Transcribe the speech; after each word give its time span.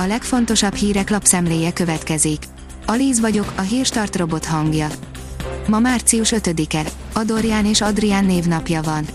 A 0.00 0.06
legfontosabb 0.06 0.74
hírek 0.74 1.10
lapszemléje 1.10 1.72
következik. 1.72 2.42
Alíz 2.86 3.20
vagyok, 3.20 3.52
a 3.56 3.60
hírstart 3.60 4.16
robot 4.16 4.44
hangja. 4.44 4.88
Ma 5.66 5.78
március 5.78 6.32
5-e, 6.36 6.82
Adorján 7.12 7.66
és 7.66 7.80
Adrián 7.80 8.24
névnapja 8.24 8.82
van. 8.82 9.06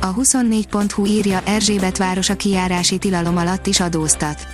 A 0.00 0.14
24.hu 0.14 1.06
írja 1.06 1.42
Erzsébet 1.44 1.96
város 1.96 2.30
a 2.30 2.36
kijárási 2.36 2.98
tilalom 2.98 3.36
alatt 3.36 3.66
is 3.66 3.80
adóztat. 3.80 4.46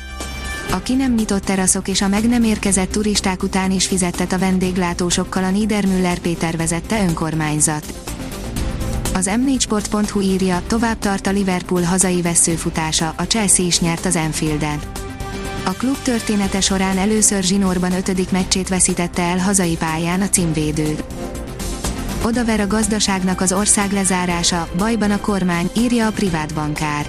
A 0.70 0.82
ki 0.82 0.94
nem 0.94 1.14
nyitott 1.14 1.44
teraszok 1.44 1.88
és 1.88 2.02
a 2.02 2.08
meg 2.08 2.28
nem 2.28 2.44
érkezett 2.44 2.90
turisták 2.90 3.42
után 3.42 3.70
is 3.70 3.86
fizettet 3.86 4.32
a 4.32 4.38
vendéglátósokkal 4.38 5.44
a 5.44 5.50
Niedermüller 5.50 6.18
Péter 6.18 6.56
vezette 6.56 7.02
önkormányzat. 7.02 7.94
Az 9.14 9.30
m4sport.hu 9.32 10.20
írja, 10.20 10.62
tovább 10.66 10.98
tart 10.98 11.26
a 11.26 11.30
Liverpool 11.30 11.82
hazai 11.82 12.22
veszőfutása, 12.22 13.14
a 13.16 13.22
Chelsea 13.22 13.66
is 13.66 13.80
nyert 13.80 14.04
az 14.04 14.16
Anfielden. 14.16 14.78
A 15.66 15.70
klub 15.70 15.96
története 16.02 16.60
során 16.60 16.98
először 16.98 17.42
zsinórban 17.42 17.92
ötödik 17.92 18.30
meccsét 18.30 18.68
veszítette 18.68 19.22
el 19.22 19.38
hazai 19.38 19.76
pályán 19.76 20.20
a 20.20 20.28
címvédő. 20.28 20.96
Odaver 22.24 22.60
a 22.60 22.66
gazdaságnak 22.66 23.40
az 23.40 23.52
ország 23.52 23.92
lezárása, 23.92 24.68
bajban 24.76 25.10
a 25.10 25.20
kormány, 25.20 25.70
írja 25.76 26.06
a 26.06 26.10
privát 26.10 26.54
bankár. 26.54 27.06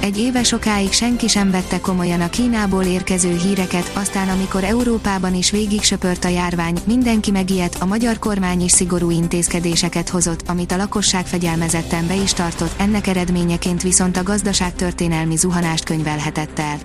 Egy 0.00 0.18
éve 0.18 0.42
sokáig 0.42 0.92
senki 0.92 1.28
sem 1.28 1.50
vette 1.50 1.80
komolyan 1.80 2.20
a 2.20 2.30
Kínából 2.30 2.82
érkező 2.82 3.36
híreket, 3.36 3.90
aztán 3.94 4.28
amikor 4.28 4.64
Európában 4.64 5.34
is 5.34 5.50
végig 5.50 5.82
söpört 5.82 6.24
a 6.24 6.28
járvány, 6.28 6.78
mindenki 6.86 7.30
megijedt, 7.30 7.76
a 7.80 7.86
magyar 7.86 8.18
kormány 8.18 8.62
is 8.62 8.70
szigorú 8.70 9.10
intézkedéseket 9.10 10.08
hozott, 10.08 10.48
amit 10.48 10.72
a 10.72 10.76
lakosság 10.76 11.26
fegyelmezetten 11.26 12.06
be 12.06 12.14
is 12.14 12.32
tartott, 12.32 12.80
ennek 12.80 13.06
eredményeként 13.06 13.82
viszont 13.82 14.16
a 14.16 14.22
gazdaság 14.22 14.74
történelmi 14.74 15.36
zuhanást 15.36 15.84
könyvelhetett 15.84 16.58
el. 16.58 16.78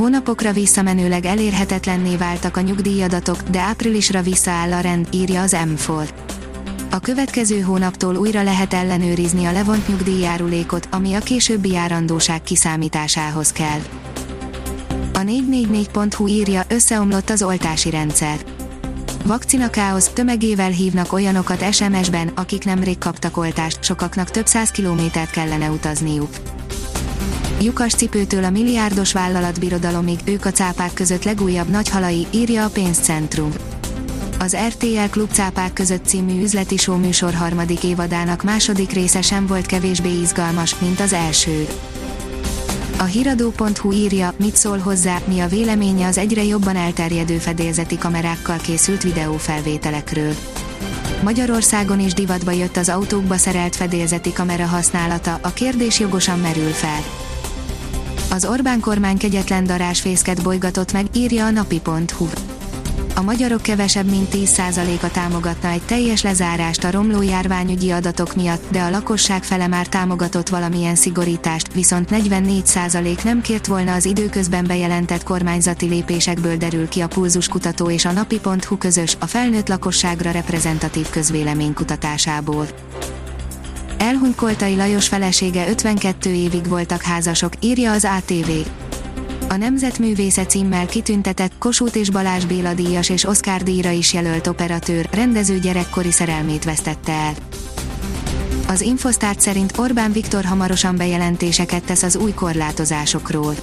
Hónapokra 0.00 0.52
visszamenőleg 0.52 1.24
elérhetetlenné 1.24 2.16
váltak 2.16 2.56
a 2.56 2.60
nyugdíjadatok, 2.60 3.42
de 3.42 3.60
áprilisra 3.60 4.22
visszaáll 4.22 4.72
a 4.72 4.80
rend, 4.80 5.08
írja 5.12 5.42
az 5.42 5.56
M4. 5.64 6.08
A 6.90 6.98
következő 6.98 7.60
hónaptól 7.60 8.16
újra 8.16 8.42
lehet 8.42 8.74
ellenőrizni 8.74 9.44
a 9.44 9.52
levont 9.52 9.88
nyugdíjjárulékot, 9.88 10.88
ami 10.90 11.14
a 11.14 11.18
későbbi 11.18 11.70
járandóság 11.70 12.42
kiszámításához 12.42 13.52
kell. 13.52 13.80
A 15.12 15.18
444.hu 15.18 16.26
írja, 16.26 16.62
összeomlott 16.68 17.30
az 17.30 17.42
oltási 17.42 17.90
rendszer. 17.90 18.36
Vakcina 19.24 19.70
káosz, 19.70 20.08
tömegével 20.08 20.70
hívnak 20.70 21.12
olyanokat 21.12 21.74
SMS-ben, 21.74 22.32
akik 22.34 22.64
nemrég 22.64 22.98
kaptak 22.98 23.36
oltást, 23.36 23.84
sokaknak 23.84 24.30
több 24.30 24.46
száz 24.46 24.70
kilométert 24.70 25.30
kellene 25.30 25.70
utazniuk. 25.70 26.30
Lyukas 27.60 27.92
cipőtől 27.92 28.44
a 28.44 28.50
milliárdos 28.50 29.12
vállalatbirodalomig, 29.12 30.18
ők 30.24 30.44
a 30.44 30.50
cápák 30.50 30.92
között 30.94 31.24
legújabb 31.24 31.68
nagy 31.68 31.88
halai, 31.88 32.26
írja 32.30 32.64
a 32.64 32.68
pénzcentrum. 32.68 33.52
Az 34.38 34.56
RTL 34.68 35.10
Klub 35.10 35.30
cápák 35.32 35.72
között 35.72 36.04
című 36.04 36.42
üzleti 36.42 36.76
műsor 37.00 37.34
harmadik 37.34 37.84
évadának 37.84 38.42
második 38.42 38.92
része 38.92 39.22
sem 39.22 39.46
volt 39.46 39.66
kevésbé 39.66 40.20
izgalmas, 40.20 40.78
mint 40.78 41.00
az 41.00 41.12
első. 41.12 41.66
A 42.98 43.04
hiradó.hu 43.04 43.92
írja, 43.92 44.32
mit 44.36 44.56
szól 44.56 44.78
hozzá, 44.78 45.20
mi 45.24 45.40
a 45.40 45.48
véleménye 45.48 46.06
az 46.06 46.18
egyre 46.18 46.44
jobban 46.44 46.76
elterjedő 46.76 47.38
fedélzeti 47.38 47.98
kamerákkal 47.98 48.56
készült 48.56 49.02
videófelvételekről. 49.02 50.34
Magyarországon 51.22 52.00
is 52.00 52.14
divatba 52.14 52.50
jött 52.50 52.76
az 52.76 52.88
autókba 52.88 53.36
szerelt 53.36 53.76
fedélzeti 53.76 54.32
kamera 54.32 54.66
használata, 54.66 55.38
a 55.42 55.52
kérdés 55.52 56.00
jogosan 56.00 56.38
merül 56.38 56.70
fel. 56.70 57.00
Az 58.30 58.44
Orbán 58.44 58.80
kormány 58.80 59.18
kegyetlen 59.18 59.64
darásfészket 59.64 60.42
bolygatott 60.42 60.92
meg, 60.92 61.06
írja 61.14 61.44
a 61.44 61.50
napi.hu. 61.50 62.26
A 63.20 63.22
magyarok 63.22 63.62
kevesebb 63.62 64.10
mint 64.10 64.28
10%-a 64.32 65.10
támogatna 65.10 65.68
egy 65.68 65.82
teljes 65.82 66.22
lezárást 66.22 66.84
a 66.84 66.90
romló 66.90 67.22
járványügyi 67.22 67.90
adatok 67.90 68.34
miatt, 68.34 68.70
de 68.70 68.80
a 68.80 68.90
lakosság 68.90 69.44
fele 69.44 69.66
már 69.66 69.86
támogatott 69.86 70.48
valamilyen 70.48 70.94
szigorítást, 70.94 71.72
viszont 71.72 72.08
44% 72.12 73.24
nem 73.24 73.40
kért 73.40 73.66
volna 73.66 73.94
az 73.94 74.04
időközben 74.04 74.66
bejelentett 74.66 75.22
kormányzati 75.22 75.86
lépésekből 75.86 76.56
derül 76.56 76.88
ki 76.88 77.00
a 77.00 77.08
Pulzus 77.08 77.48
kutató 77.48 77.90
és 77.90 78.04
a 78.04 78.12
napi.hu 78.12 78.78
közös, 78.78 79.16
a 79.18 79.26
felnőtt 79.26 79.68
lakosságra 79.68 80.30
reprezentatív 80.30 81.10
közvéleménykutatásából. 81.10 82.66
Elhunyt 83.98 84.34
Koltai 84.34 84.76
Lajos 84.76 85.08
felesége 85.08 85.68
52 85.68 86.30
évig 86.30 86.68
voltak 86.68 87.02
házasok, 87.02 87.52
írja 87.60 87.92
az 87.92 88.08
ATV. 88.18 88.50
A 89.52 89.56
Nemzetművésze 89.56 90.46
címmel 90.46 90.86
kitüntetett 90.86 91.52
Kossuth 91.58 91.96
és 91.96 92.10
Balázs 92.10 92.44
Béla 92.44 92.74
díjas 92.74 93.08
és 93.08 93.24
Oscar 93.24 93.62
díjra 93.62 93.90
is 93.90 94.12
jelölt 94.12 94.46
operatőr, 94.46 95.08
rendező 95.12 95.58
gyerekkori 95.58 96.10
szerelmét 96.10 96.64
vesztette 96.64 97.12
el. 97.12 97.34
Az 98.68 98.80
Infosztárt 98.80 99.40
szerint 99.40 99.78
Orbán 99.78 100.12
Viktor 100.12 100.44
hamarosan 100.44 100.96
bejelentéseket 100.96 101.84
tesz 101.84 102.02
az 102.02 102.16
új 102.16 102.32
korlátozásokról. 102.32 103.54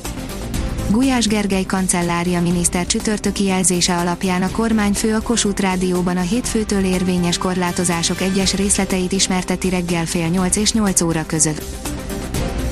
Gulyás 0.91 1.27
Gergely 1.27 1.65
kancellária 1.65 2.41
miniszter 2.41 2.85
csütörtöki 2.85 3.43
jelzése 3.43 3.97
alapján 3.97 4.41
a 4.41 4.51
kormányfő 4.51 5.13
a 5.13 5.21
Kossuth 5.21 5.61
Rádióban 5.61 6.17
a 6.17 6.21
hétfőtől 6.21 6.83
érvényes 6.83 7.37
korlátozások 7.37 8.21
egyes 8.21 8.53
részleteit 8.53 9.11
ismerteti 9.11 9.69
reggel 9.69 10.05
fél 10.05 10.27
8 10.27 10.55
és 10.55 10.71
8 10.71 11.01
óra 11.01 11.25
között. 11.25 11.96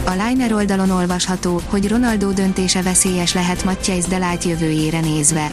A 0.07 0.11
Liner 0.11 0.53
oldalon 0.53 0.89
olvasható, 0.89 1.61
hogy 1.65 1.87
Ronaldo 1.87 2.31
döntése 2.31 2.81
veszélyes 2.81 3.33
lehet 3.33 3.63
Matthijs 3.63 4.05
Delight 4.05 4.43
jövőjére 4.43 4.99
nézve. 4.99 5.51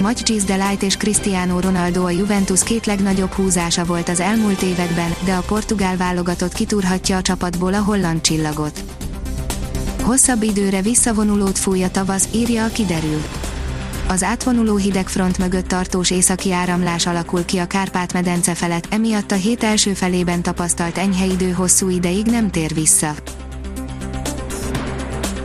Matthijs 0.00 0.44
Delight 0.44 0.82
és 0.82 0.96
Cristiano 0.96 1.60
Ronaldo 1.60 2.04
a 2.04 2.10
Juventus 2.10 2.62
két 2.62 2.86
legnagyobb 2.86 3.32
húzása 3.32 3.84
volt 3.84 4.08
az 4.08 4.20
elmúlt 4.20 4.62
években, 4.62 5.14
de 5.24 5.32
a 5.32 5.40
portugál 5.46 5.96
válogatott 5.96 6.52
kitúrhatja 6.52 7.16
a 7.16 7.22
csapatból 7.22 7.74
a 7.74 7.82
holland 7.82 8.20
csillagot. 8.20 8.82
Hosszabb 10.02 10.42
időre 10.42 10.82
visszavonulót 10.82 11.58
fúj 11.58 11.82
a 11.82 11.90
tavasz, 11.90 12.28
írja 12.32 12.64
a 12.64 12.68
kiderül. 12.68 13.22
Az 14.08 14.22
átvonuló 14.22 14.76
hidegfront 14.76 15.38
mögött 15.38 15.68
tartós 15.68 16.10
északi 16.10 16.52
áramlás 16.52 17.06
alakul 17.06 17.44
ki 17.44 17.58
a 17.58 17.66
Kárpát-medence 17.66 18.54
felett, 18.54 18.86
emiatt 18.90 19.30
a 19.30 19.34
hét 19.34 19.64
első 19.64 19.92
felében 19.92 20.42
tapasztalt 20.42 20.98
enyhe 20.98 21.24
idő 21.24 21.50
hosszú 21.50 21.88
ideig 21.88 22.26
nem 22.26 22.50
tér 22.50 22.74
vissza. 22.74 23.14